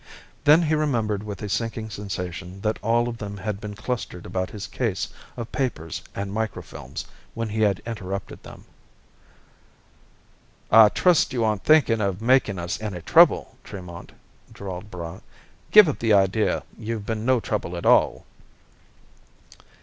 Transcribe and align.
Then 0.45 0.63
he 0.63 0.73
remembered 0.73 1.21
with 1.21 1.43
a 1.43 1.47
sinking 1.49 1.91
sensation 1.91 2.61
that 2.61 2.79
all 2.81 3.07
of 3.07 3.19
them 3.19 3.37
had 3.37 3.61
been 3.61 3.75
clustered 3.75 4.25
about 4.25 4.49
his 4.49 4.65
case 4.65 5.09
of 5.37 5.51
papers 5.51 6.01
and 6.15 6.31
microfilms 6.33 7.05
when 7.35 7.49
he 7.49 7.61
had 7.61 7.83
interrupted 7.85 8.41
them. 8.41 8.65
"I 10.71 10.89
trust 10.89 11.33
you 11.33 11.43
aren't 11.43 11.63
thinking 11.63 12.01
of 12.01 12.19
making 12.19 12.57
us 12.57 12.81
any 12.81 13.01
trouble, 13.01 13.57
Tremont," 13.63 14.11
drawled 14.51 14.89
Braigh. 14.89 15.21
"Give 15.69 15.87
up 15.87 15.99
the 15.99 16.13
idea; 16.13 16.63
you've 16.79 17.05
been 17.05 17.23
no 17.23 17.39
trouble 17.39 17.77
at 17.77 17.85
all." 17.85 18.25